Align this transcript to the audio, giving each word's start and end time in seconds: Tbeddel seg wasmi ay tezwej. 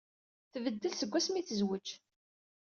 Tbeddel 0.53 0.93
seg 0.95 1.09
wasmi 1.11 1.37
ay 1.39 1.45
tezwej. 1.47 1.87